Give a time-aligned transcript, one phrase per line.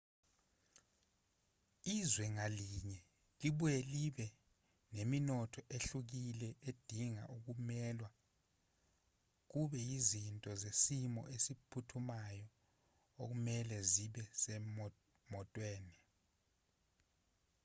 [1.97, 2.97] izwe ngalinye
[3.41, 4.25] libuye libe
[4.93, 8.09] nemithetho ehlukile edinga okumelwe
[9.49, 12.47] kube yizinto zesimo esiphuthumayo
[13.21, 15.97] okumelwe zibe semotweni